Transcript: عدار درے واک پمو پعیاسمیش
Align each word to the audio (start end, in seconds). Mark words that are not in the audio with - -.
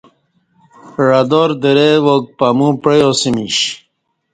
عدار 1.21 1.49
درے 1.61 1.89
واک 2.05 2.23
پمو 2.37 2.69
پعیاسمیش 2.81 3.57